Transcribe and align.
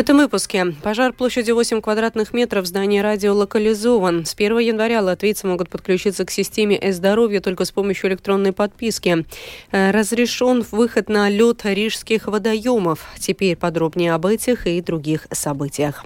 этом 0.00 0.16
выпуске. 0.16 0.74
Пожар 0.82 1.12
площадью 1.12 1.54
8 1.54 1.82
квадратных 1.82 2.32
метров 2.32 2.64
в 2.64 2.66
здании 2.66 3.00
радио 3.00 3.34
локализован. 3.34 4.24
С 4.24 4.34
1 4.34 4.58
января 4.58 5.02
латвийцы 5.02 5.46
могут 5.46 5.68
подключиться 5.68 6.24
к 6.24 6.30
системе 6.30 6.78
«Э-здоровье» 6.80 7.40
только 7.40 7.66
с 7.66 7.70
помощью 7.70 8.08
электронной 8.08 8.52
подписки. 8.52 9.26
Э, 9.70 9.90
разрешен 9.90 10.64
выход 10.70 11.10
на 11.10 11.28
лед 11.28 11.60
рижских 11.64 12.28
водоемов. 12.28 13.06
Теперь 13.18 13.56
подробнее 13.56 14.14
об 14.14 14.24
этих 14.24 14.66
и 14.66 14.80
других 14.80 15.26
событиях. 15.32 16.04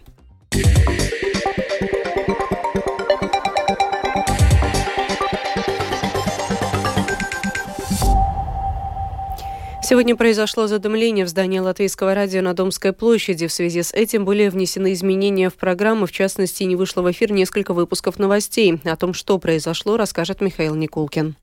Сегодня 9.95 10.17
произошло 10.17 10.67
задымление 10.67 11.25
в 11.25 11.29
здании 11.29 11.61
Латвийского 11.61 12.17
радио 12.17 12.43
на 12.43 12.53
Домской 12.53 12.93
площади. 12.93 13.47
В 13.47 13.53
связи 13.53 13.81
с 13.81 13.93
этим 13.93 14.25
были 14.25 14.49
внесены 14.49 14.93
изменения 14.93 15.49
в 15.49 15.55
программу. 15.55 16.07
В 16.07 16.11
частности, 16.11 16.65
не 16.65 16.75
вышло 16.75 17.03
в 17.03 17.13
эфир 17.13 17.31
несколько 17.31 17.73
выпусков 17.75 18.19
новостей. 18.19 18.81
О 18.83 18.97
том, 18.97 19.15
что 19.15 19.39
произошло, 19.39 19.97
расскажет 19.97 20.41
Михаил 20.41 20.75
Никулкин. 20.75 21.37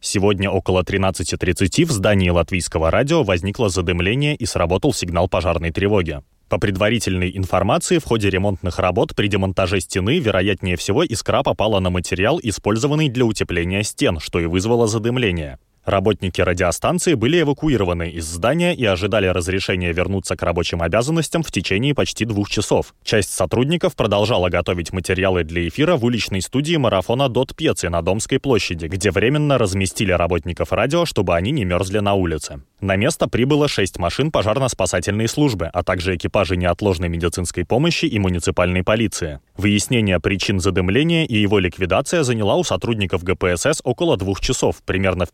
Сегодня 0.00 0.48
около 0.48 0.82
13.30 0.82 1.84
в 1.84 1.90
здании 1.90 2.30
Латвийского 2.30 2.90
радио 2.90 3.24
возникло 3.24 3.68
задымление 3.68 4.36
и 4.36 4.46
сработал 4.46 4.94
сигнал 4.94 5.28
пожарной 5.28 5.70
тревоги. 5.70 6.22
По 6.48 6.56
предварительной 6.56 7.36
информации, 7.36 7.98
в 7.98 8.04
ходе 8.04 8.30
ремонтных 8.30 8.78
работ 8.78 9.14
при 9.14 9.26
демонтаже 9.26 9.80
стены, 9.80 10.18
вероятнее 10.18 10.78
всего, 10.78 11.04
искра 11.04 11.42
попала 11.42 11.78
на 11.78 11.90
материал, 11.90 12.40
использованный 12.42 13.10
для 13.10 13.26
утепления 13.26 13.82
стен, 13.82 14.18
что 14.18 14.40
и 14.40 14.46
вызвало 14.46 14.86
задымление. 14.86 15.58
Работники 15.84 16.40
радиостанции 16.40 17.14
были 17.14 17.40
эвакуированы 17.40 18.08
из 18.10 18.24
здания 18.24 18.72
и 18.72 18.84
ожидали 18.84 19.26
разрешения 19.26 19.92
вернуться 19.92 20.36
к 20.36 20.42
рабочим 20.42 20.80
обязанностям 20.80 21.42
в 21.42 21.50
течение 21.50 21.92
почти 21.92 22.24
двух 22.24 22.48
часов. 22.48 22.94
Часть 23.02 23.34
сотрудников 23.34 23.96
продолжала 23.96 24.48
готовить 24.48 24.92
материалы 24.92 25.42
для 25.42 25.66
эфира 25.66 25.96
в 25.96 26.04
уличной 26.04 26.40
студии 26.40 26.76
марафона 26.76 27.28
«Дот 27.28 27.56
Пеци» 27.56 27.88
на 27.88 28.00
Домской 28.00 28.38
площади, 28.38 28.86
где 28.86 29.10
временно 29.10 29.58
разместили 29.58 30.12
работников 30.12 30.72
радио, 30.72 31.04
чтобы 31.04 31.34
они 31.34 31.50
не 31.50 31.64
мерзли 31.64 31.98
на 31.98 32.14
улице. 32.14 32.62
На 32.80 32.96
место 32.96 33.28
прибыло 33.28 33.68
шесть 33.68 33.98
машин 33.98 34.32
пожарно-спасательной 34.32 35.28
службы, 35.28 35.66
а 35.72 35.84
также 35.84 36.16
экипажи 36.16 36.56
неотложной 36.56 37.08
медицинской 37.08 37.64
помощи 37.64 38.06
и 38.06 38.18
муниципальной 38.18 38.82
полиции. 38.82 39.38
Выяснение 39.56 40.18
причин 40.18 40.58
задымления 40.58 41.24
и 41.24 41.36
его 41.36 41.60
ликвидация 41.60 42.24
заняла 42.24 42.56
у 42.56 42.64
сотрудников 42.64 43.22
ГПСС 43.22 43.82
около 43.84 44.16
двух 44.16 44.40
часов. 44.40 44.82
Примерно 44.84 45.26
в 45.26 45.30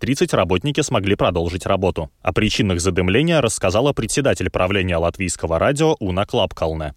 15.30 0.00 0.36
работники 0.36 0.80
смогли 0.80 1.14
продолжить 1.14 1.66
работу. 1.66 2.10
О 2.22 2.32
причинах 2.32 2.80
задымления 2.80 3.40
рассказала 3.40 3.92
председатель 3.92 4.50
правления 4.50 4.96
латвийского 4.96 5.58
радио 5.58 5.96
Уна 6.00 6.26
Клапкалне. 6.26 6.94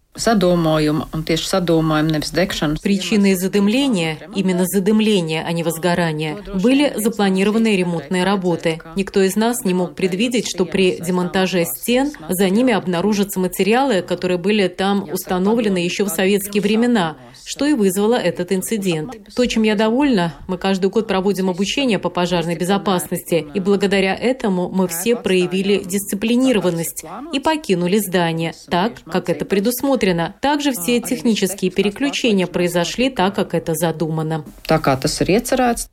Причиной 2.81 3.35
задымления, 3.35 4.17
именно 4.33 4.65
задымления, 4.65 5.43
а 5.45 5.51
не 5.51 5.63
возгорания, 5.63 6.37
были 6.61 6.93
запланированные 6.95 7.75
ремонтные 7.75 8.23
работы. 8.23 8.79
Никто 8.95 9.21
из 9.21 9.35
нас 9.35 9.65
не 9.65 9.73
мог 9.73 9.95
предвидеть, 9.95 10.47
что 10.47 10.65
при 10.65 10.97
демонтаже 11.01 11.65
стен 11.65 12.13
за 12.29 12.49
ними 12.49 12.73
обнаружатся 12.73 13.39
материалы, 13.39 14.01
которые 14.01 14.37
были 14.37 14.69
там 14.69 15.09
установлены 15.11 15.79
еще 15.79 16.05
в 16.05 16.09
советские 16.09 16.61
времена, 16.61 17.17
что 17.45 17.65
и 17.65 17.73
вызвало 17.73 18.15
этот 18.15 18.53
инцидент. 18.53 19.15
То, 19.35 19.45
чем 19.45 19.63
я 19.63 19.75
довольна, 19.75 20.33
мы 20.47 20.57
каждый 20.57 20.89
год 20.89 21.07
проводим 21.07 21.49
обучение 21.49 21.99
по 21.99 22.09
пожарной 22.09 22.55
безопасности, 22.55 23.45
и 23.53 23.59
благодаря 23.59 24.15
этому 24.15 24.69
мы 24.69 24.87
все 24.87 25.17
проявили 25.17 25.83
дисциплинированность 25.83 27.03
и 27.33 27.39
покинули 27.39 27.97
здание 27.97 28.53
так, 28.69 29.03
как 29.03 29.29
это 29.29 29.43
предусмотрено 29.43 30.04
предусмотрено. 30.05 30.35
Также 30.41 30.71
все 30.71 30.99
технические 31.01 31.71
переключения 31.71 32.47
произошли 32.47 33.09
так, 33.09 33.35
как 33.35 33.53
это 33.53 33.73
задумано. 33.73 34.45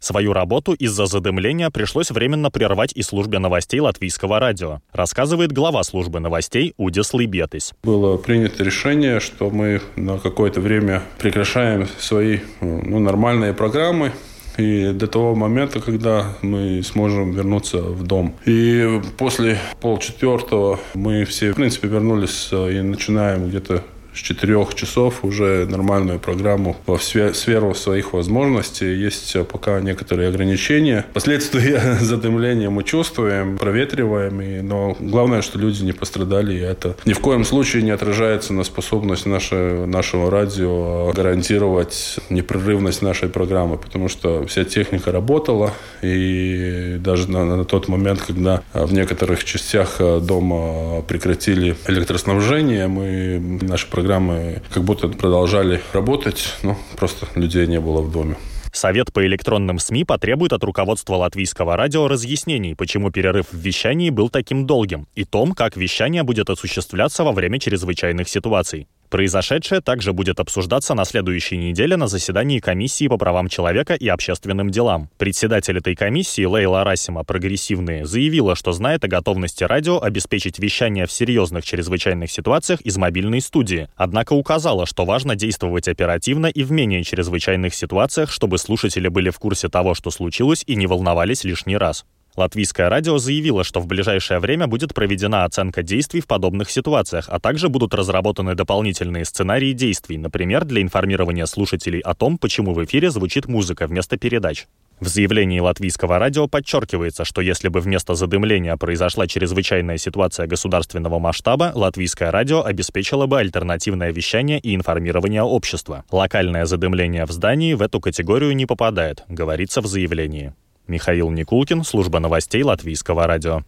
Свою 0.00 0.32
работу 0.32 0.72
из-за 0.72 1.06
задымления 1.06 1.70
пришлось 1.70 2.10
временно 2.10 2.50
прервать 2.50 2.92
и 2.94 3.02
службе 3.02 3.38
новостей 3.38 3.80
латвийского 3.80 4.38
радио, 4.38 4.80
рассказывает 4.92 5.52
глава 5.52 5.82
службы 5.82 6.20
новостей 6.20 6.74
Удис 6.76 7.14
Либетис. 7.14 7.72
Было 7.82 8.16
принято 8.16 8.62
решение, 8.64 9.20
что 9.20 9.50
мы 9.50 9.80
на 9.96 10.18
какое-то 10.18 10.60
время 10.60 11.02
прекращаем 11.18 11.88
свои 11.98 12.40
ну, 12.60 12.98
нормальные 12.98 13.52
программы, 13.54 14.12
и 14.58 14.92
до 14.92 15.06
того 15.06 15.34
момента, 15.34 15.80
когда 15.80 16.34
мы 16.42 16.82
сможем 16.82 17.32
вернуться 17.32 17.78
в 17.78 18.02
дом. 18.04 18.34
И 18.44 19.00
после 19.16 19.58
полчетвертого 19.80 20.78
мы 20.94 21.24
все, 21.24 21.52
в 21.52 21.56
принципе, 21.56 21.88
вернулись 21.88 22.48
э, 22.52 22.74
и 22.74 22.80
начинаем 22.82 23.48
где-то 23.48 23.82
с 24.14 24.18
4 24.18 24.66
часов 24.74 25.24
уже 25.24 25.66
нормальную 25.68 26.18
программу 26.18 26.76
во 26.86 26.98
сферу 26.98 27.74
своих 27.74 28.12
возможностей. 28.12 28.94
Есть 28.94 29.36
пока 29.48 29.80
некоторые 29.80 30.28
ограничения. 30.28 31.06
Последствия 31.12 31.96
задымления 32.00 32.70
мы 32.70 32.84
чувствуем, 32.84 33.58
проветриваем, 33.58 34.40
и, 34.40 34.60
но 34.60 34.96
главное, 34.98 35.42
что 35.42 35.58
люди 35.58 35.82
не 35.82 35.92
пострадали, 35.92 36.54
и 36.54 36.60
это 36.60 36.96
ни 37.04 37.12
в 37.12 37.20
коем 37.20 37.44
случае 37.44 37.82
не 37.82 37.90
отражается 37.90 38.52
на 38.52 38.64
способность 38.64 39.26
наше, 39.26 39.84
нашего 39.86 40.30
радио 40.30 41.12
гарантировать 41.12 42.18
непрерывность 42.30 43.02
нашей 43.02 43.28
программы, 43.28 43.78
потому 43.78 44.08
что 44.08 44.46
вся 44.46 44.64
техника 44.64 45.12
работала, 45.12 45.72
и 46.02 46.96
даже 47.00 47.30
на, 47.30 47.44
на 47.44 47.64
тот 47.64 47.88
момент, 47.88 48.20
когда 48.20 48.62
в 48.74 48.92
некоторых 48.92 49.44
частях 49.44 49.98
дома 49.98 51.02
прекратили 51.02 51.76
электроснабжение, 51.86 52.88
мы 52.88 53.58
наши 53.62 53.86
программы 53.86 54.01
программы 54.02 54.62
как 54.74 54.82
будто 54.82 55.06
продолжали 55.06 55.80
работать, 55.92 56.56
но 56.64 56.76
просто 56.96 57.28
людей 57.36 57.68
не 57.68 57.78
было 57.78 58.02
в 58.02 58.10
доме. 58.10 58.36
Совет 58.72 59.12
по 59.12 59.24
электронным 59.24 59.78
СМИ 59.78 60.04
потребует 60.04 60.52
от 60.52 60.64
руководства 60.64 61.14
латвийского 61.14 61.76
радио 61.76 62.08
разъяснений, 62.08 62.74
почему 62.74 63.12
перерыв 63.12 63.46
в 63.52 63.56
вещании 63.56 64.10
был 64.10 64.28
таким 64.28 64.66
долгим, 64.66 65.06
и 65.14 65.24
том, 65.24 65.52
как 65.52 65.76
вещание 65.76 66.24
будет 66.24 66.50
осуществляться 66.50 67.22
во 67.22 67.30
время 67.30 67.60
чрезвычайных 67.60 68.28
ситуаций. 68.28 68.88
Произошедшее 69.12 69.82
также 69.82 70.14
будет 70.14 70.40
обсуждаться 70.40 70.94
на 70.94 71.04
следующей 71.04 71.58
неделе 71.58 71.98
на 71.98 72.06
заседании 72.06 72.60
Комиссии 72.60 73.08
по 73.08 73.18
правам 73.18 73.48
человека 73.48 73.92
и 73.92 74.08
общественным 74.08 74.70
делам. 74.70 75.10
Председатель 75.18 75.76
этой 75.76 75.94
комиссии 75.94 76.46
Лейла 76.46 76.82
Расима, 76.82 77.22
прогрессивные, 77.22 78.06
заявила, 78.06 78.56
что 78.56 78.72
знает 78.72 79.04
о 79.04 79.08
готовности 79.08 79.64
радио 79.64 80.00
обеспечить 80.00 80.58
вещание 80.58 81.06
в 81.06 81.12
серьезных 81.12 81.62
чрезвычайных 81.62 82.30
ситуациях 82.30 82.80
из 82.80 82.96
мобильной 82.96 83.42
студии, 83.42 83.86
однако 83.96 84.32
указала, 84.32 84.86
что 84.86 85.04
важно 85.04 85.36
действовать 85.36 85.88
оперативно 85.88 86.46
и 86.46 86.62
в 86.64 86.72
менее 86.72 87.04
чрезвычайных 87.04 87.74
ситуациях, 87.74 88.32
чтобы 88.32 88.56
слушатели 88.56 89.08
были 89.08 89.28
в 89.28 89.38
курсе 89.38 89.68
того, 89.68 89.92
что 89.92 90.10
случилось 90.10 90.64
и 90.66 90.74
не 90.74 90.86
волновались 90.86 91.44
лишний 91.44 91.76
раз. 91.76 92.06
Латвийское 92.34 92.88
радио 92.88 93.18
заявило, 93.18 93.62
что 93.62 93.80
в 93.80 93.86
ближайшее 93.86 94.40
время 94.40 94.66
будет 94.66 94.94
проведена 94.94 95.44
оценка 95.44 95.82
действий 95.82 96.22
в 96.22 96.26
подобных 96.26 96.70
ситуациях, 96.70 97.26
а 97.28 97.38
также 97.38 97.68
будут 97.68 97.92
разработаны 97.92 98.54
дополнительные 98.54 99.26
сценарии 99.26 99.72
действий, 99.72 100.16
например, 100.16 100.64
для 100.64 100.80
информирования 100.80 101.44
слушателей 101.44 102.00
о 102.00 102.14
том, 102.14 102.38
почему 102.38 102.72
в 102.72 102.82
эфире 102.84 103.10
звучит 103.10 103.48
музыка 103.48 103.86
вместо 103.86 104.16
передач. 104.16 104.66
В 104.98 105.08
заявлении 105.08 105.58
латвийского 105.58 106.18
радио 106.18 106.46
подчеркивается, 106.46 107.24
что 107.24 107.40
если 107.40 107.68
бы 107.68 107.80
вместо 107.80 108.14
задымления 108.14 108.76
произошла 108.76 109.26
чрезвычайная 109.26 109.98
ситуация 109.98 110.46
государственного 110.46 111.18
масштаба, 111.18 111.72
латвийское 111.74 112.30
радио 112.30 112.64
обеспечило 112.64 113.26
бы 113.26 113.40
альтернативное 113.40 114.12
вещание 114.12 114.60
и 114.60 114.74
информирование 114.74 115.42
общества. 115.42 116.04
Локальное 116.12 116.66
задымление 116.66 117.26
в 117.26 117.32
здании 117.32 117.74
в 117.74 117.82
эту 117.82 118.00
категорию 118.00 118.54
не 118.54 118.64
попадает, 118.64 119.24
говорится 119.28 119.80
в 119.80 119.86
заявлении. 119.86 120.54
Михаил 120.86 121.30
Никулкин, 121.30 121.84
служба 121.84 122.18
новостей 122.18 122.62
Латвийского 122.62 123.26
радио. 123.26 123.62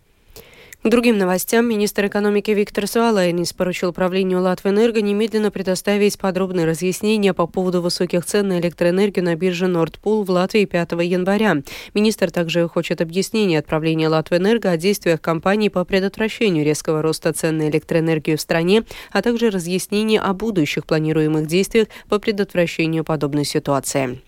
К 0.84 0.90
другим 0.90 1.16
новостям 1.16 1.66
министр 1.66 2.08
экономики 2.08 2.50
Виктор 2.50 2.86
Суалайнис 2.86 3.54
поручил 3.54 3.94
правлению 3.94 4.42
Латвэнерго 4.42 5.00
немедленно 5.00 5.50
предоставить 5.50 6.18
подробные 6.18 6.66
разъяснения 6.66 7.32
по 7.32 7.46
поводу 7.46 7.80
высоких 7.80 8.26
цен 8.26 8.48
на 8.48 8.60
электроэнергию 8.60 9.24
на 9.24 9.34
бирже 9.34 9.66
Нордпул 9.66 10.24
в 10.24 10.30
Латвии 10.30 10.66
5 10.66 10.92
января. 11.04 11.62
Министр 11.94 12.30
также 12.30 12.68
хочет 12.68 13.00
объяснения 13.00 13.60
от 13.60 13.66
правления 13.66 14.08
Латвэнерго 14.08 14.70
о 14.70 14.76
действиях 14.76 15.22
компании 15.22 15.70
по 15.70 15.86
предотвращению 15.86 16.66
резкого 16.66 17.00
роста 17.00 17.32
цен 17.32 17.56
на 17.56 17.70
электроэнергию 17.70 18.36
в 18.36 18.42
стране, 18.42 18.82
а 19.10 19.22
также 19.22 19.48
разъяснения 19.48 20.20
о 20.20 20.34
будущих 20.34 20.84
планируемых 20.84 21.46
действиях 21.46 21.88
по 22.10 22.18
предотвращению 22.18 23.04
подобной 23.04 23.46
ситуации. 23.46 24.20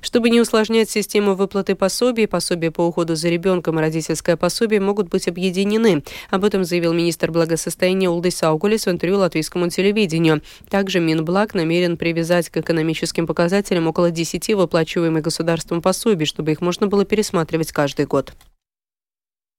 Чтобы 0.00 0.30
не 0.30 0.40
усложнять 0.40 0.90
систему 0.90 1.34
выплаты 1.34 1.74
пособий, 1.74 2.26
пособия 2.26 2.70
по 2.70 2.86
уходу 2.86 3.14
за 3.16 3.28
ребенком 3.28 3.78
и 3.78 3.82
родительское 3.82 4.36
пособие 4.36 4.80
могут 4.80 5.08
быть 5.08 5.28
объединены. 5.28 6.02
Об 6.30 6.44
этом 6.44 6.64
заявил 6.64 6.92
министр 6.92 7.30
благосостояния 7.30 8.10
Улдис 8.10 8.36
Саугулис 8.36 8.86
в 8.86 8.90
интервью 8.90 9.18
латвийскому 9.18 9.68
телевидению. 9.68 10.42
Также 10.68 11.00
Минблаг 11.00 11.54
намерен 11.54 11.96
привязать 11.96 12.48
к 12.50 12.56
экономическим 12.56 13.26
показателям 13.26 13.86
около 13.86 14.10
10 14.10 14.54
выплачиваемых 14.54 15.22
государством 15.22 15.82
пособий, 15.82 16.26
чтобы 16.26 16.52
их 16.52 16.60
можно 16.60 16.86
было 16.86 17.04
пересматривать 17.04 17.72
каждый 17.72 18.06
год. 18.06 18.32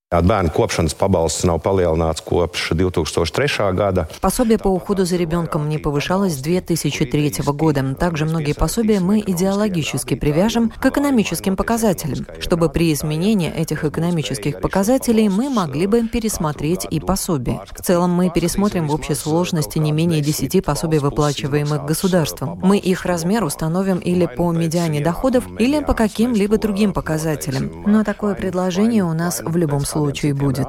Bērnu 0.08 0.54
kopšanas 0.56 0.94
pabalsts 0.96 1.44
nav 1.44 1.58
palielināts 1.60 2.22
kopš 2.24 2.70
2003 2.72 3.48
года. 3.76 4.08
Пособие 4.22 4.58
по 4.58 4.70
уходу 4.70 5.04
за 5.04 5.18
ребенком 5.18 5.68
не 5.68 5.80
повышалось 5.80 6.34
с 6.34 6.38
2003 6.38 7.34
года. 7.48 7.94
Также 7.94 8.24
многие 8.24 8.54
пособия 8.54 9.02
мы 9.02 9.20
идеологически 9.20 10.16
привяжем 10.16 10.70
к 10.70 10.86
экономическим 10.86 11.58
показателям, 11.58 12.26
чтобы 12.40 12.70
при 12.70 12.94
изменении 12.94 13.52
этих 13.52 13.84
экономических 13.84 14.62
показателей 14.62 15.28
мы 15.28 15.50
могли 15.50 15.88
бы 15.88 16.08
пересмотреть 16.08 16.88
и 16.90 17.02
пособие. 17.02 17.60
В 17.76 17.82
целом 17.82 18.12
мы 18.12 18.30
пересмотрим 18.30 18.88
в 18.88 18.94
общей 18.94 19.14
сложности 19.14 19.78
не 19.78 19.92
менее 19.92 20.22
10 20.22 20.64
пособий, 20.64 21.00
выплачиваемых 21.00 21.84
государством. 21.84 22.58
Мы 22.64 22.78
их 22.78 23.06
размер 23.06 23.44
установим 23.44 23.98
или 23.98 24.26
по 24.26 24.54
медиане 24.54 25.04
доходов, 25.04 25.44
или 25.60 25.84
по 25.84 25.94
каким-либо 25.94 26.58
другим 26.58 26.94
показателям. 26.94 27.84
Но 27.86 28.06
такое 28.06 28.36
предложение 28.36 29.04
у 29.04 29.12
нас 29.12 29.42
в 29.44 29.58
любом 29.58 29.82
случае 29.82 29.97
случае 29.98 30.34
будет. 30.34 30.68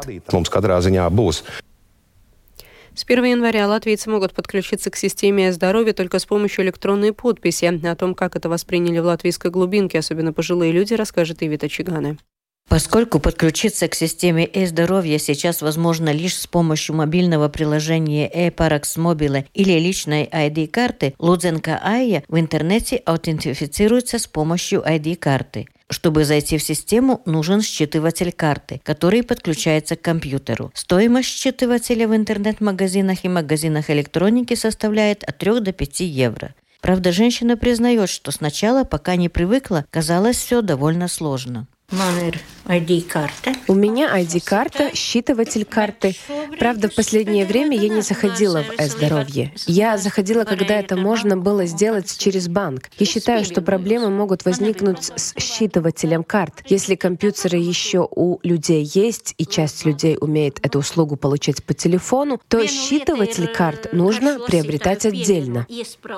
С 2.95 3.05
1 3.05 3.25
января 3.27 3.69
латвийцы 3.69 4.11
могут 4.11 4.33
подключиться 4.35 4.91
к 4.91 4.97
системе 4.97 5.53
здоровья 5.53 5.93
только 5.93 6.19
с 6.19 6.27
помощью 6.27 6.65
электронной 6.65 7.13
подписи. 7.13 7.65
О 7.87 7.95
том, 7.95 8.17
как 8.17 8.35
это 8.35 8.49
восприняли 8.49 8.99
в 8.99 9.05
латвийской 9.05 9.53
глубинке, 9.53 10.01
особенно 10.01 10.33
пожилые 10.33 10.73
люди, 10.73 10.95
расскажет 10.95 11.43
Ивита 11.43 11.69
Чиганы. 11.69 12.19
Поскольку 12.69 13.19
подключиться 13.19 13.89
к 13.89 13.95
системе 13.95 14.49
e-здоровья 14.53 15.19
сейчас 15.19 15.63
возможно 15.63 16.11
лишь 16.11 16.37
с 16.37 16.47
помощью 16.47 16.95
мобильного 16.97 17.49
приложения 17.49 18.31
e-Parax 18.33 18.99
Mobile 18.99 19.47
или 19.55 19.79
личной 19.79 20.29
ID-карты, 20.31 21.15
Лудзенко 21.19 21.81
Айя 21.83 22.23
в 22.29 22.39
интернете 22.39 22.97
аутентифицируется 22.97 24.19
с 24.19 24.27
помощью 24.27 24.83
ID-карты. 24.83 25.67
Чтобы 25.91 26.27
зайти 26.27 26.59
в 26.59 26.63
систему, 26.63 27.23
нужен 27.25 27.63
считыватель 27.63 28.33
карты, 28.33 28.83
который 28.85 29.23
подключается 29.23 29.97
к 29.97 30.03
компьютеру. 30.03 30.71
Стоимость 30.75 31.31
считывателя 31.31 32.07
в 32.07 32.15
интернет-магазинах 32.15 33.25
и 33.25 33.29
магазинах 33.29 33.89
электроники 33.89 34.55
составляет 34.55 35.25
от 35.25 35.39
3 35.39 35.61
до 35.61 35.73
5 35.73 36.01
евро. 36.01 36.55
Правда, 36.83 37.13
женщина 37.13 37.57
признает, 37.57 38.11
что 38.11 38.31
сначала, 38.31 38.85
пока 38.85 39.17
не 39.17 39.31
привыкла, 39.31 39.87
казалось 39.91 40.37
все 40.37 40.61
довольно 40.61 41.09
сложно. 41.09 41.67
У 41.91 43.75
меня 43.75 44.15
ID-карта, 44.15 44.91
считыватель 44.95 45.65
карты. 45.65 46.15
Правда, 46.59 46.91
в 46.91 46.95
последнее 46.95 47.47
время 47.47 47.79
я 47.79 47.89
не 47.89 48.03
заходила 48.03 48.63
в 48.63 48.79
e-здоровье. 48.79 49.55
Я 49.67 49.97
заходила, 49.97 50.45
когда 50.45 50.75
это 50.75 50.97
можно 50.97 51.39
было 51.39 51.65
сделать 51.65 52.15
через 52.19 52.47
банк. 52.49 52.91
Я 52.99 53.07
считаю, 53.07 53.43
что 53.47 53.63
проблемы 53.63 54.11
могут 54.11 54.45
возникнуть 54.45 55.11
с 55.17 55.35
считывателем 55.37 56.25
карт. 56.25 56.63
Если 56.67 56.95
компьютеры 56.95 57.57
еще 57.57 58.07
у 58.11 58.39
людей 58.43 58.85
есть, 58.93 59.35
и 59.39 59.47
часть 59.47 59.87
людей 59.87 60.19
умеет 60.21 60.59
эту 60.63 60.81
услугу 60.81 61.17
получать 61.17 61.65
по 61.65 61.73
телефону, 61.73 62.39
то 62.49 62.67
считыватель 62.67 63.47
карт 63.47 63.95
нужно 63.95 64.41
приобретать 64.41 65.07
отдельно. 65.07 65.67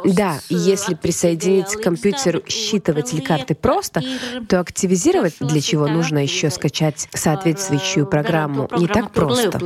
Да, 0.04 0.40
если 0.48 0.94
присоединить 0.94 1.68
к 1.68 1.80
компьютеру 1.80 2.42
считыватель 2.48 3.22
карты 3.22 3.54
просто, 3.54 4.02
то 4.48 4.58
активизировать 4.58 5.36
для 5.38 5.59
для 5.60 5.68
чего 5.68 5.88
нужно 5.88 6.18
еще 6.22 6.50
скачать 6.50 7.06
соответствующую 7.12 8.06
программу. 8.06 8.68
Не 8.78 8.86
так 8.86 9.12
просто. 9.12 9.60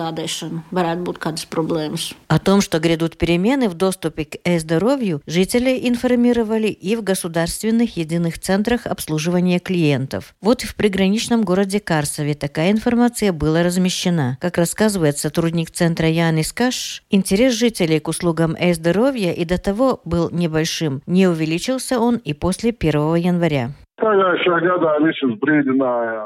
О 2.26 2.38
том, 2.40 2.60
что 2.60 2.80
грядут 2.80 3.16
перемены 3.16 3.68
в 3.68 3.74
доступе 3.74 4.24
к 4.24 4.36
e-здоровью, 4.44 5.22
жители 5.26 5.88
информировали 5.88 6.66
и 6.66 6.96
в 6.96 7.02
государственных 7.02 7.96
единых 7.96 8.40
центрах 8.40 8.86
обслуживания 8.86 9.60
клиентов. 9.60 10.34
Вот 10.40 10.64
и 10.64 10.66
в 10.66 10.74
приграничном 10.74 11.44
городе 11.44 11.78
Карсове 11.78 12.34
такая 12.34 12.72
информация 12.72 13.32
была 13.32 13.62
размещена. 13.62 14.36
Как 14.40 14.58
рассказывает 14.58 15.18
сотрудник 15.18 15.70
центра 15.70 16.08
Янис 16.08 16.52
Каш, 16.52 17.04
интерес 17.10 17.54
жителей 17.54 18.00
к 18.00 18.08
услугам 18.08 18.56
e-здоровья 18.58 19.32
и 19.32 19.44
до 19.44 19.58
того 19.58 20.00
был 20.04 20.28
небольшим. 20.30 21.02
Не 21.06 21.28
увеличился 21.28 22.00
он 22.00 22.16
и 22.16 22.32
после 22.32 22.70
1 22.70 23.14
января. 23.14 23.72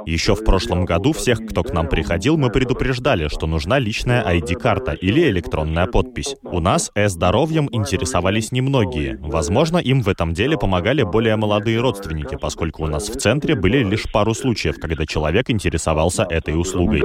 Еще 0.06 0.35
в 0.35 0.43
прошлом 0.43 0.87
году 0.87 1.12
всех, 1.12 1.44
кто 1.47 1.62
к 1.62 1.73
нам 1.73 1.87
приходил, 1.87 2.38
мы 2.38 2.50
предупреждали, 2.50 3.29
что 3.29 3.47
нужна 3.47 3.79
личная 3.79 4.25
ID-карта 4.25 4.93
или 4.93 5.29
электронная 5.29 5.87
подпись. 5.87 6.35
У 6.43 6.61
нас 6.61 6.91
э-здоровьем 6.94 7.69
интересовались 7.70 8.53
немногие. 8.53 9.19
Возможно, 9.20 9.76
им 9.76 10.00
в 10.00 10.09
этом 10.09 10.32
деле 10.32 10.56
помогали 10.56 11.03
более 11.03 11.37
молодые 11.37 11.79
родственники, 11.81 12.38
поскольку 12.41 12.85
у 12.85 12.87
нас 12.87 13.11
в 13.11 13.17
центре 13.17 13.55
были 13.55 13.85
лишь 13.85 14.11
пару 14.11 14.32
случаев, 14.32 14.81
когда 14.81 15.05
человек 15.05 15.50
интересовался 15.50 16.23
этой 16.23 16.59
услугой. 16.59 17.03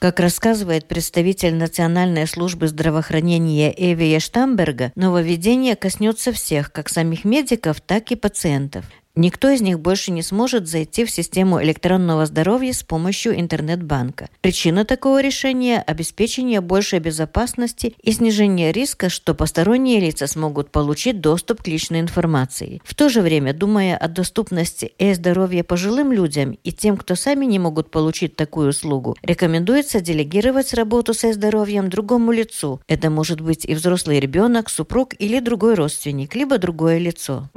Как 0.00 0.18
рассказывает 0.20 0.86
представитель 0.86 1.54
Национальной 1.54 2.26
службы 2.26 2.66
здравоохранения 2.66 3.72
Эвия 3.76 4.18
Штамберга, 4.18 4.92
нововведение 4.96 5.76
коснется 5.76 6.32
всех, 6.32 6.72
как 6.72 6.88
самих 6.88 7.24
медиков, 7.24 7.80
так 7.80 8.10
и 8.10 8.16
пациентов. 8.16 8.84
Никто 9.20 9.48
из 9.50 9.60
них 9.60 9.80
больше 9.80 10.12
не 10.12 10.22
сможет 10.22 10.68
зайти 10.68 11.04
в 11.04 11.10
систему 11.10 11.60
электронного 11.60 12.24
здоровья 12.24 12.72
с 12.72 12.84
помощью 12.84 13.36
интернет-банка. 13.36 14.28
Причина 14.42 14.84
такого 14.84 15.20
решения– 15.20 15.82
обеспечение 15.88 16.60
большей 16.60 17.00
безопасности 17.00 17.96
и 18.00 18.12
снижение 18.12 18.70
риска, 18.70 19.08
что 19.08 19.34
посторонние 19.34 19.98
лица 19.98 20.28
смогут 20.28 20.70
получить 20.70 21.20
доступ 21.20 21.62
к 21.62 21.66
личной 21.66 21.98
информации. 21.98 22.80
В 22.84 22.94
то 22.94 23.08
же 23.08 23.20
время, 23.20 23.52
думая 23.52 23.96
о 23.96 24.06
доступности 24.06 24.92
и 24.98 25.12
здоровья 25.14 25.64
пожилым 25.64 26.12
людям 26.12 26.56
и 26.62 26.70
тем, 26.70 26.96
кто 26.96 27.16
сами 27.16 27.44
не 27.44 27.58
могут 27.58 27.90
получить 27.90 28.36
такую 28.36 28.68
услугу, 28.68 29.16
рекомендуется 29.24 30.00
делегировать 30.00 30.72
работу 30.74 31.12
со 31.12 31.32
здоровьем 31.32 31.90
другому 31.90 32.30
лицу. 32.30 32.80
Это 32.86 33.10
может 33.10 33.40
быть 33.40 33.64
и 33.64 33.74
взрослый 33.74 34.20
ребенок, 34.20 34.68
супруг 34.68 35.14
или 35.18 35.40
другой 35.40 35.74
родственник, 35.74 36.36
либо 36.36 36.58
другое 36.58 36.98
лицо. 36.98 37.48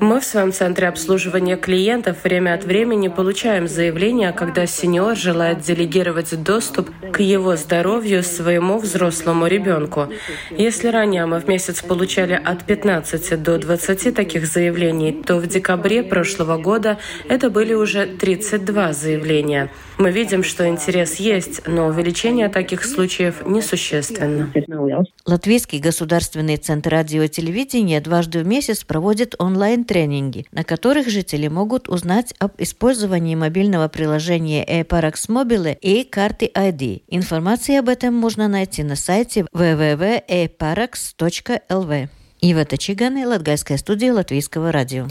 Мы 0.00 0.20
в 0.20 0.24
своем 0.24 0.52
центре 0.52 0.88
обслуживания 0.88 1.56
клиентов 1.56 2.24
время 2.24 2.54
от 2.54 2.64
времени 2.64 3.06
получаем 3.06 3.68
заявления, 3.68 4.32
когда 4.32 4.66
сеньор 4.66 5.16
желает 5.16 5.60
делегировать 5.60 6.42
доступ 6.42 6.90
к 7.12 7.20
его 7.20 7.54
здоровью 7.54 8.24
своему 8.24 8.78
взрослому 8.78 9.46
ребенку. 9.46 10.08
Если 10.50 10.88
ранее 10.88 11.26
мы 11.26 11.38
в 11.38 11.46
месяц 11.46 11.80
получали 11.82 12.32
от 12.32 12.64
15 12.64 13.40
до 13.40 13.58
20 13.58 14.14
таких 14.14 14.46
заявлений, 14.46 15.12
то 15.12 15.36
в 15.36 15.46
декабре 15.46 16.02
прошлого 16.02 16.58
года 16.58 16.98
это 17.28 17.48
были 17.48 17.74
уже 17.74 18.06
32 18.06 18.92
заявления. 18.92 19.70
Мы 19.98 20.12
видим, 20.12 20.44
что 20.44 20.68
интерес 20.68 21.16
есть, 21.16 21.66
но 21.66 21.86
увеличение 21.86 22.48
таких 22.48 22.84
случаев 22.84 23.44
несущественно. 23.46 24.50
Латвийский 25.26 25.80
государственный 25.80 26.56
центр 26.56 26.90
радио 26.90 27.26
телевидения 27.26 28.00
дважды 28.00 28.40
в 28.40 28.46
месяц 28.46 28.84
проводит 28.84 29.34
онлайн-тренинги, 29.58 30.46
на 30.52 30.62
которых 30.62 31.08
жители 31.08 31.48
могут 31.48 31.88
узнать 31.88 32.32
об 32.38 32.52
использовании 32.58 33.34
мобильного 33.34 33.88
приложения 33.88 34.64
e-Parax 34.64 35.28
Mobile 35.28 35.76
и 35.80 36.04
карты 36.04 36.48
ID. 36.54 37.02
Информацию 37.08 37.80
об 37.80 37.88
этом 37.88 38.14
можно 38.14 38.46
найти 38.46 38.84
на 38.84 38.94
сайте 38.94 39.46
www.eparax.lv. 39.52 42.08
Ива 42.40 42.64
Тачиганы, 42.64 43.26
Латгальская 43.26 43.78
студия 43.78 44.12
Латвийского 44.12 44.70
радио 44.70 45.08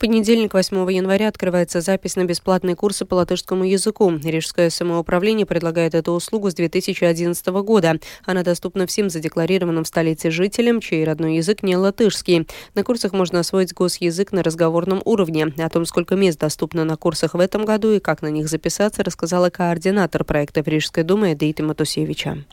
понедельник, 0.00 0.54
8 0.54 0.90
января, 0.90 1.28
открывается 1.28 1.80
запись 1.82 2.16
на 2.16 2.24
бесплатные 2.24 2.74
курсы 2.74 3.04
по 3.04 3.14
латышскому 3.14 3.64
языку. 3.64 4.10
Рижское 4.10 4.70
самоуправление 4.70 5.46
предлагает 5.46 5.94
эту 5.94 6.12
услугу 6.12 6.50
с 6.50 6.54
2011 6.54 7.46
года. 7.62 8.00
Она 8.24 8.42
доступна 8.42 8.86
всем 8.86 9.10
задекларированным 9.10 9.84
в 9.84 9.88
столице 9.88 10.30
жителям, 10.30 10.80
чей 10.80 11.04
родной 11.04 11.36
язык 11.36 11.62
не 11.62 11.76
латышский. 11.76 12.48
На 12.74 12.82
курсах 12.82 13.12
можно 13.12 13.40
освоить 13.40 13.74
госязык 13.74 14.32
на 14.32 14.42
разговорном 14.42 15.02
уровне. 15.04 15.52
О 15.58 15.68
том, 15.68 15.84
сколько 15.84 16.16
мест 16.16 16.40
доступно 16.40 16.84
на 16.84 16.96
курсах 16.96 17.34
в 17.34 17.40
этом 17.40 17.66
году 17.66 17.92
и 17.92 18.00
как 18.00 18.22
на 18.22 18.28
них 18.28 18.48
записаться, 18.48 19.04
рассказала 19.04 19.50
координатор 19.50 20.24
проекта 20.24 20.62
в 20.62 20.68
Рижской 20.68 21.02
думе 21.02 21.34
Эдита 21.34 21.62
Матусевича. 21.62 22.44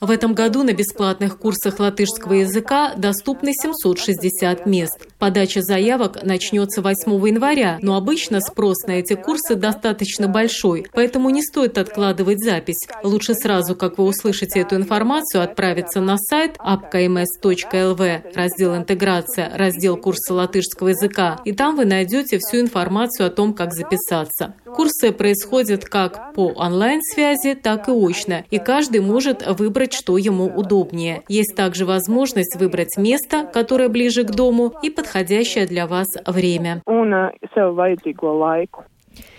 В 0.00 0.10
этом 0.10 0.34
году 0.34 0.62
на 0.62 0.74
бесплатных 0.74 1.38
курсах 1.38 1.80
латышского 1.80 2.34
языка 2.34 2.94
доступны 2.96 3.52
760 3.52 4.66
мест. 4.66 5.13
Подача 5.24 5.62
заявок 5.62 6.22
начнется 6.22 6.82
8 6.82 7.10
января, 7.26 7.78
но 7.80 7.96
обычно 7.96 8.40
спрос 8.40 8.82
на 8.86 8.98
эти 8.98 9.14
курсы 9.14 9.54
достаточно 9.54 10.28
большой, 10.28 10.84
поэтому 10.92 11.30
не 11.30 11.42
стоит 11.42 11.78
откладывать 11.78 12.44
запись. 12.44 12.86
Лучше 13.02 13.32
сразу, 13.32 13.74
как 13.74 13.96
вы 13.96 14.04
услышите 14.04 14.60
эту 14.60 14.76
информацию, 14.76 15.42
отправиться 15.42 16.02
на 16.02 16.18
сайт 16.18 16.58
apkms.lv, 16.58 18.34
раздел 18.34 18.76
«Интеграция», 18.76 19.50
раздел 19.56 19.96
«Курсы 19.96 20.34
латышского 20.34 20.88
языка», 20.88 21.40
и 21.46 21.52
там 21.52 21.76
вы 21.76 21.86
найдете 21.86 22.36
всю 22.36 22.60
информацию 22.60 23.26
о 23.26 23.30
том, 23.30 23.54
как 23.54 23.72
записаться. 23.72 24.56
Курсы 24.76 25.10
происходят 25.10 25.86
как 25.86 26.34
по 26.34 26.48
онлайн-связи, 26.48 27.54
так 27.54 27.88
и 27.88 27.92
очно, 27.92 28.44
и 28.50 28.58
каждый 28.58 29.00
может 29.00 29.42
выбрать, 29.58 29.94
что 29.94 30.18
ему 30.18 30.46
удобнее. 30.54 31.22
Есть 31.28 31.54
также 31.54 31.86
возможность 31.86 32.56
выбрать 32.56 32.98
место, 32.98 33.48
которое 33.50 33.88
ближе 33.88 34.24
к 34.24 34.30
дому, 34.30 34.74
и 34.82 34.90
подходящее 35.14 35.66
для 35.66 35.86
вас 35.86 36.08
время. 36.26 36.82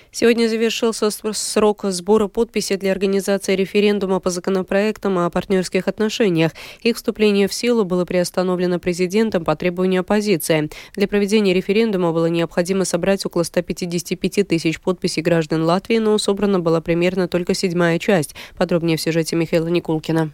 Сегодня 0.09 0.47
завершился 0.47 1.09
срок 1.11 1.83
сбора 1.83 2.29
подписей 2.29 2.77
для 2.77 2.93
организации 2.93 3.57
референдума 3.57 4.21
по 4.21 4.29
законопроектам 4.29 5.17
о 5.17 5.29
партнерских 5.29 5.89
отношениях. 5.89 6.53
Их 6.81 6.95
вступление 6.95 7.49
в 7.49 7.53
силу 7.53 7.83
было 7.83 8.05
приостановлено 8.05 8.79
президентом 8.79 9.43
по 9.43 9.57
требованию 9.57 9.99
оппозиции. 9.99 10.69
Для 10.95 11.09
проведения 11.09 11.53
референдума 11.53 12.13
было 12.13 12.27
необходимо 12.27 12.85
собрать 12.85 13.25
около 13.25 13.43
155 13.43 14.47
тысяч 14.47 14.79
подписей 14.79 15.21
граждан 15.21 15.63
Латвии, 15.63 15.97
но 15.97 16.17
собрана 16.17 16.61
была 16.61 16.79
примерно 16.79 17.27
только 17.27 17.53
седьмая 17.53 17.99
часть. 17.99 18.33
Подробнее 18.57 18.95
в 18.95 19.01
сюжете 19.01 19.35
Михаила 19.35 19.67
Никулкина. 19.67 20.31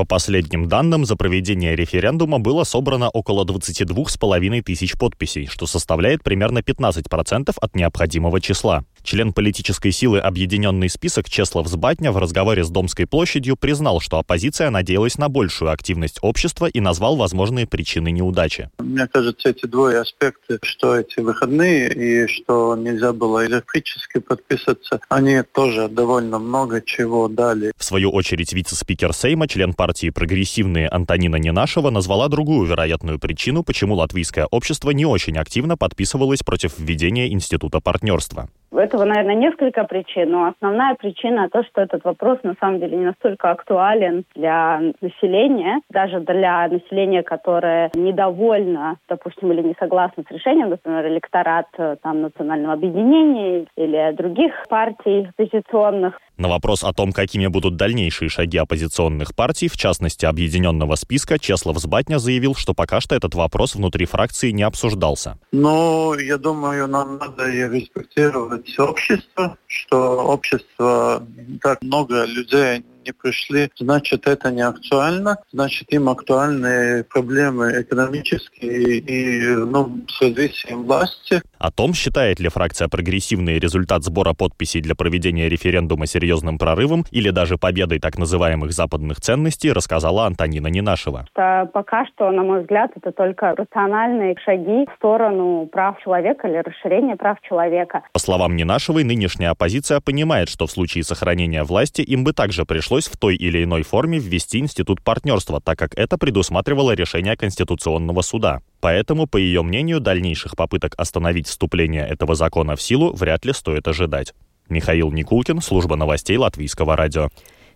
По 0.00 0.06
последним 0.06 0.66
данным, 0.66 1.04
за 1.04 1.14
проведение 1.14 1.76
референдума 1.76 2.38
было 2.38 2.64
собрано 2.64 3.10
около 3.10 3.44
22,5 3.44 4.62
тысяч 4.62 4.96
подписей, 4.96 5.46
что 5.46 5.66
составляет 5.66 6.22
примерно 6.22 6.60
15% 6.60 7.54
от 7.60 7.76
необходимого 7.76 8.40
числа. 8.40 8.82
Член 9.02 9.32
политической 9.32 9.90
силы 9.90 10.20
«Объединенный 10.20 10.88
список» 10.88 11.28
Чеслав 11.28 11.66
Сбатня 11.66 12.12
в 12.12 12.18
разговоре 12.18 12.64
с 12.64 12.70
Домской 12.70 13.06
площадью 13.06 13.56
признал, 13.56 14.00
что 14.00 14.18
оппозиция 14.18 14.70
надеялась 14.70 15.18
на 15.18 15.28
большую 15.28 15.70
активность 15.70 16.18
общества 16.22 16.66
и 16.66 16.80
назвал 16.80 17.16
возможные 17.16 17.66
причины 17.66 18.10
неудачи. 18.10 18.70
Мне 18.78 19.06
кажется, 19.06 19.48
эти 19.48 19.66
двое 19.66 20.00
аспекты, 20.00 20.58
что 20.62 20.96
эти 20.96 21.20
выходные 21.20 21.92
и 21.92 22.26
что 22.28 22.76
нельзя 22.76 23.12
было 23.12 23.46
электрически 23.46 24.18
подписаться, 24.18 25.00
они 25.08 25.42
тоже 25.42 25.88
довольно 25.88 26.38
много 26.38 26.80
чего 26.80 27.28
дали. 27.28 27.72
В 27.76 27.84
свою 27.84 28.10
очередь 28.10 28.52
вице-спикер 28.52 29.12
Сейма, 29.12 29.48
член 29.48 29.74
партии 29.74 30.10
«Прогрессивные» 30.10 30.88
Антонина 30.88 31.36
Ненашева 31.36 31.90
назвала 31.90 32.28
другую 32.28 32.66
вероятную 32.66 33.18
причину, 33.18 33.62
почему 33.62 33.94
латвийское 33.94 34.46
общество 34.46 34.90
не 34.90 35.06
очень 35.06 35.36
активно 35.38 35.76
подписывалось 35.76 36.40
против 36.40 36.78
введения 36.78 37.32
института 37.32 37.80
партнерства. 37.80 38.48
Этого, 38.72 39.04
наверное, 39.04 39.34
несколько 39.34 39.84
причин, 39.84 40.30
но 40.30 40.46
основная 40.46 40.94
причина 40.94 41.48
то, 41.50 41.64
что 41.64 41.80
этот 41.80 42.04
вопрос 42.04 42.38
на 42.44 42.54
самом 42.60 42.78
деле 42.78 42.96
не 42.96 43.04
настолько 43.04 43.50
актуален 43.50 44.24
для 44.34 44.80
населения, 45.00 45.80
даже 45.90 46.20
для 46.20 46.68
населения, 46.68 47.22
которое 47.22 47.90
недовольно, 47.94 48.96
допустим, 49.08 49.52
или 49.52 49.62
не 49.62 49.74
согласно 49.78 50.22
с 50.22 50.30
решением, 50.30 50.70
например, 50.70 51.06
электорат 51.08 51.66
э, 51.78 51.96
там, 52.02 52.22
национального 52.22 52.74
объединения 52.74 53.66
или 53.76 54.12
других 54.12 54.52
партий 54.68 55.28
оппозиционных. 55.36 56.20
На 56.40 56.48
вопрос 56.48 56.84
о 56.84 56.94
том, 56.94 57.12
какими 57.12 57.48
будут 57.48 57.76
дальнейшие 57.76 58.30
шаги 58.30 58.56
оппозиционных 58.56 59.34
партий, 59.34 59.68
в 59.68 59.76
частности 59.76 60.24
объединенного 60.24 60.94
списка, 60.94 61.38
Чеслав 61.38 61.76
Сбатня 61.78 62.18
заявил, 62.18 62.54
что 62.54 62.72
пока 62.72 63.02
что 63.02 63.14
этот 63.14 63.34
вопрос 63.34 63.74
внутри 63.74 64.06
фракции 64.06 64.50
не 64.50 64.62
обсуждался. 64.62 65.38
Но 65.52 66.14
я 66.18 66.38
думаю, 66.38 66.88
нам 66.88 67.18
надо 67.18 67.46
респектировать 67.46 68.78
общество, 68.78 69.58
что 69.66 69.96
общество 69.98 71.22
так 71.60 71.82
много 71.82 72.24
людей 72.24 72.86
не 73.04 73.12
пришли, 73.12 73.70
значит, 73.78 74.26
это 74.26 74.50
не 74.50 74.62
актуально, 74.62 75.38
значит, 75.52 75.92
им 75.92 76.08
актуальны 76.08 77.04
проблемы 77.04 77.82
экономические 77.82 78.98
и 78.98 79.56
ну, 79.56 80.00
с 80.08 80.20
развитием 80.20 80.84
власти. 80.84 81.42
О 81.58 81.70
том, 81.70 81.94
считает 81.94 82.40
ли 82.40 82.48
фракция 82.48 82.88
прогрессивный 82.88 83.58
результат 83.58 84.04
сбора 84.04 84.32
подписей 84.32 84.80
для 84.80 84.94
проведения 84.94 85.48
референдума 85.48 86.06
серьезным 86.06 86.58
прорывом 86.58 87.04
или 87.10 87.30
даже 87.30 87.58
победой 87.58 87.98
так 87.98 88.18
называемых 88.18 88.72
западных 88.72 89.20
ценностей, 89.20 89.72
рассказала 89.72 90.26
Антонина 90.26 90.68
Нинашева. 90.68 91.26
Пока 91.34 92.06
что, 92.06 92.30
на 92.30 92.42
мой 92.42 92.62
взгляд, 92.62 92.90
это 92.96 93.12
только 93.12 93.54
рациональные 93.54 94.36
шаги 94.44 94.86
в 94.86 94.96
сторону 94.96 95.68
прав 95.70 96.00
человека 96.02 96.48
или 96.48 96.58
расширения 96.58 97.16
прав 97.16 97.38
человека. 97.42 98.02
По 98.12 98.18
словам 98.18 98.56
Нинашевой, 98.56 99.04
нынешняя 99.04 99.50
оппозиция 99.50 100.00
понимает, 100.00 100.48
что 100.48 100.66
в 100.66 100.70
случае 100.70 101.04
сохранения 101.04 101.62
власти 101.64 102.02
им 102.02 102.24
бы 102.24 102.32
также 102.32 102.64
пришлось 102.64 102.89
пришлось 102.90 103.06
в 103.06 103.16
той 103.16 103.36
или 103.36 103.62
иной 103.62 103.82
форме 103.84 104.18
ввести 104.18 104.58
институт 104.58 105.00
партнерства, 105.00 105.60
так 105.60 105.78
как 105.78 105.96
это 105.96 106.18
предусматривало 106.18 106.90
решение 106.90 107.36
Конституционного 107.36 108.22
суда. 108.22 108.62
Поэтому, 108.80 109.28
по 109.28 109.36
ее 109.36 109.62
мнению, 109.62 110.00
дальнейших 110.00 110.56
попыток 110.56 110.94
остановить 110.96 111.46
вступление 111.46 112.04
этого 112.04 112.34
закона 112.34 112.74
в 112.74 112.82
силу 112.82 113.12
вряд 113.12 113.44
ли 113.44 113.52
стоит 113.52 113.86
ожидать. 113.86 114.34
Михаил 114.68 115.12
Никулкин, 115.12 115.60
служба 115.60 115.94
новостей 115.94 116.36
Латвийского 116.36 116.96
радио. 116.96 117.28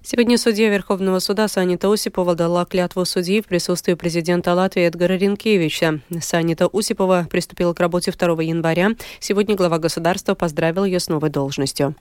Сегодня 0.03 0.37
судья 0.37 0.69
Верховного 0.69 1.21
суда 1.21 1.47
Санита 1.47 1.89
Усипова 1.89 2.35
дала 2.35 2.65
клятву 2.65 3.05
судьи 3.05 3.41
в 3.41 3.47
присутствии 3.47 3.95
президента 3.95 4.53
Латвии 4.53 4.83
Эдгара 4.83 5.13
Ринкевича. 5.13 6.01
Санита 6.21 6.67
Усипова 6.67 7.29
приступила 7.31 7.73
к 7.73 7.79
работе 7.79 8.11
2 8.11 8.43
января. 8.43 8.91
Сегодня 9.21 9.55
глава 9.55 9.79
государства 9.79 10.35
поздравил 10.35 10.85
ее 10.85 10.99
с 10.99 11.09
новой 11.09 11.31
должностью. 11.31 11.95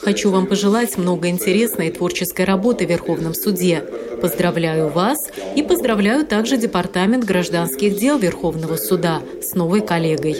Хочу 0.00 0.30
вам 0.30 0.46
пожелать 0.46 0.96
много 0.96 1.28
интересной 1.28 1.88
и 1.88 1.90
творческой 1.90 2.46
работы 2.46 2.86
в 2.86 2.90
Верховном 2.90 3.34
суде. 3.34 3.84
Поздравляю 4.22 4.88
вас 4.88 5.18
и 5.56 5.62
поздравляю 5.62 6.24
также 6.24 6.56
Департамент 6.56 7.24
гражданских 7.24 7.96
дел 7.96 8.18
Верховного 8.18 8.76
суда 8.76 9.20
с 9.42 9.54
новой 9.54 9.82
коллегой. 9.82 10.36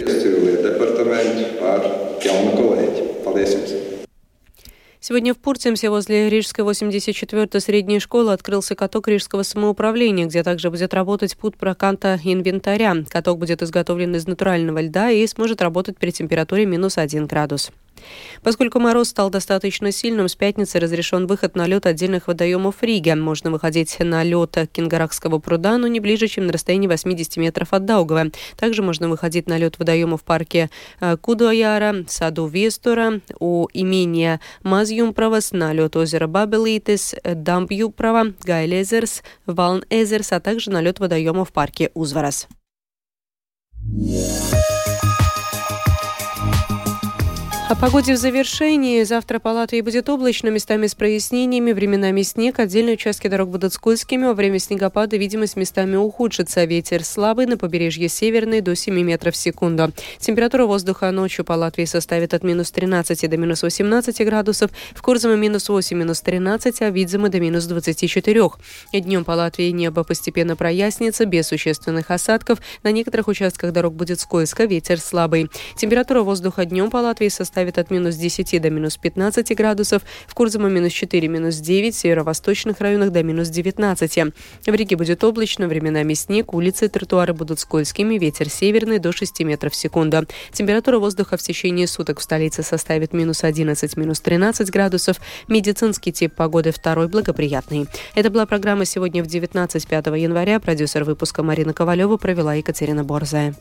Сегодня 5.09 5.33
в 5.33 5.39
Пурцемсе 5.39 5.89
возле 5.89 6.29
Рижской 6.29 6.63
84-й 6.63 7.61
средней 7.61 7.99
школы 7.99 8.31
открылся 8.31 8.75
каток 8.75 9.07
Рижского 9.07 9.41
самоуправления, 9.41 10.27
где 10.27 10.43
также 10.43 10.69
будет 10.69 10.93
работать 10.93 11.35
путь 11.35 11.57
проката 11.57 12.19
инвентаря. 12.23 12.95
Каток 13.09 13.39
будет 13.39 13.63
изготовлен 13.63 14.15
из 14.15 14.27
натурального 14.27 14.79
льда 14.79 15.09
и 15.09 15.25
сможет 15.25 15.63
работать 15.63 15.97
при 15.97 16.11
температуре 16.11 16.67
минус 16.67 16.99
1 16.99 17.25
градус. 17.25 17.71
Поскольку 18.43 18.79
мороз 18.79 19.09
стал 19.09 19.29
достаточно 19.29 19.91
сильным, 19.91 20.27
с 20.27 20.35
пятницы 20.35 20.79
разрешен 20.79 21.27
выход 21.27 21.55
на 21.55 21.67
лед 21.67 21.85
отдельных 21.85 22.27
водоемов 22.27 22.77
в 22.77 22.83
Риге. 22.83 23.15
Можно 23.15 23.51
выходить 23.51 23.97
на 23.99 24.23
лед 24.23 24.57
Кингаракского 24.71 25.39
пруда, 25.39 25.77
но 25.77 25.87
не 25.87 25.99
ближе, 25.99 26.27
чем 26.27 26.47
на 26.47 26.53
расстоянии 26.53 26.87
80 26.87 27.37
метров 27.37 27.73
от 27.73 27.85
Даугава. 27.85 28.31
Также 28.57 28.81
можно 28.81 29.09
выходить 29.09 29.47
на 29.47 29.57
лед 29.57 29.77
водоема 29.77 30.17
в 30.17 30.23
парке 30.23 30.69
э, 30.99 31.17
Кудояра, 31.17 32.05
саду 32.07 32.47
Вестора, 32.47 33.21
у 33.39 33.67
имения 33.73 34.39
Мазюмправас, 34.63 35.51
на 35.51 35.73
лед 35.73 35.95
озера 35.95 36.27
Бабелитес, 36.27 37.15
Дамбюправа, 37.23 38.33
Гайлезерс, 38.43 39.23
Валн-Эзерс, 39.45 40.35
а 40.35 40.39
также 40.39 40.71
на 40.71 40.81
лед 40.81 40.99
водоема 40.99 41.45
в 41.45 41.51
парке 41.51 41.91
Узварас. 41.93 42.47
Yeah. 43.91 44.78
О 47.69 47.75
погоде 47.75 48.15
в 48.15 48.17
завершении. 48.17 49.03
Завтра 49.03 49.37
по 49.37 49.49
Латвии 49.49 49.81
будет 49.81 50.09
облачно, 50.09 50.47
местами 50.47 50.87
с 50.87 50.95
прояснениями, 50.95 51.71
временами 51.71 52.23
снег. 52.23 52.57
Отдельные 52.57 52.95
участки 52.95 53.27
дорог 53.27 53.49
будут 53.49 53.73
скользкими. 53.73 54.25
Во 54.25 54.33
время 54.33 54.57
снегопада 54.57 55.17
видимость 55.17 55.55
местами 55.55 55.95
ухудшится. 55.95 56.63
Ветер 56.65 57.03
слабый, 57.03 57.45
на 57.45 57.59
побережье 57.59 58.09
северный 58.09 58.61
до 58.61 58.75
7 58.75 58.99
метров 59.03 59.35
в 59.35 59.37
секунду. 59.37 59.93
Температура 60.17 60.65
воздуха 60.65 61.11
ночью 61.11 61.45
по 61.45 61.53
Латвии 61.53 61.85
составит 61.85 62.33
от 62.33 62.43
минус 62.43 62.71
13 62.71 63.29
до 63.29 63.37
минус 63.37 63.61
18 63.61 64.25
градусов. 64.25 64.71
В 64.95 65.03
Курзаме 65.03 65.37
минус 65.37 65.69
8, 65.69 65.95
минус 65.95 66.21
13, 66.21 66.81
а 66.81 66.89
в 66.89 66.95
Видземе 66.95 67.29
до 67.29 67.39
минус 67.39 67.65
24. 67.65 68.49
И 68.93 68.99
днем 68.99 69.23
по 69.23 69.33
Латвии 69.33 69.69
небо 69.69 70.03
постепенно 70.03 70.55
прояснится, 70.55 71.27
без 71.27 71.45
существенных 71.45 72.09
осадков. 72.09 72.61
На 72.81 72.91
некоторых 72.91 73.27
участках 73.27 73.73
дорог 73.73 73.93
будет 73.93 74.19
скользко, 74.19 74.65
ветер 74.65 74.99
слабый. 74.99 75.51
Температура 75.77 76.23
воздуха 76.23 76.65
днем 76.65 76.89
по 76.89 76.97
Латвии 76.97 77.27
составит 77.29 77.58
составит 77.59 77.77
от 77.77 77.91
минус 77.91 78.15
10 78.15 78.61
до 78.61 78.69
минус 78.69 78.95
15 78.95 79.57
градусов, 79.57 80.01
в 80.27 80.33
Курзаме 80.33 80.69
минус 80.69 80.93
4, 80.93 81.27
минус 81.27 81.55
9, 81.57 81.93
в 81.93 81.97
северо-восточных 81.97 82.79
районах 82.79 83.11
до 83.11 83.21
минус 83.21 83.49
19. 83.49 84.33
В 84.65 84.73
Риге 84.73 84.95
будет 84.95 85.23
облачно, 85.25 85.67
временами 85.67 86.13
снег, 86.13 86.53
улицы 86.53 86.85
и 86.85 86.87
тротуары 86.87 87.33
будут 87.33 87.59
скользкими, 87.59 88.17
ветер 88.17 88.49
северный 88.49 88.99
до 88.99 89.11
6 89.11 89.41
метров 89.41 89.73
в 89.73 89.75
секунду. 89.75 90.25
Температура 90.53 90.99
воздуха 90.99 91.35
в 91.35 91.41
течение 91.41 91.87
суток 91.87 92.19
в 92.19 92.23
столице 92.23 92.63
составит 92.63 93.11
минус 93.11 93.43
11, 93.43 93.97
минус 93.97 94.21
13 94.21 94.69
градусов. 94.71 95.17
Медицинский 95.49 96.13
тип 96.13 96.33
погоды 96.35 96.71
второй 96.71 97.09
благоприятный. 97.09 97.87
Это 98.15 98.29
была 98.29 98.45
программа 98.45 98.85
сегодня 98.85 99.21
в 99.21 99.27
19 99.27 99.85
5 99.85 100.05
января. 100.17 100.61
Продюсер 100.61 101.03
выпуска 101.03 101.43
Марина 101.43 101.73
Ковалева 101.73 102.15
провела 102.15 102.53
Екатерина 102.53 103.03
Борзая. 103.03 103.53